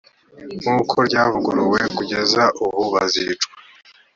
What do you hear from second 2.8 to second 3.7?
bazicwa